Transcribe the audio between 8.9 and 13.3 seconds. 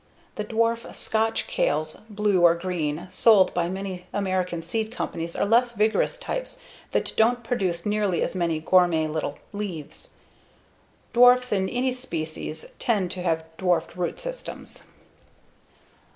little leaves. Dwarfs in any species tend to